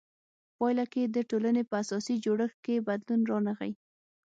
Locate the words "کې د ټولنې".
0.93-1.63